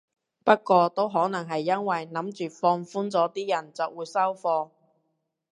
[0.43, 4.71] 不過都可能係因為諗住放寬咗啲人就會收貨